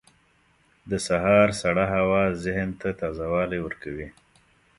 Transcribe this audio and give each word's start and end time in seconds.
•د 0.89 0.91
سهار 1.07 1.49
سړه 1.61 1.85
هوا 1.95 2.23
ذهن 2.43 2.69
ته 2.81 2.89
تازه 2.99 3.25
والی 3.33 3.59
ورکوي. 3.65 4.07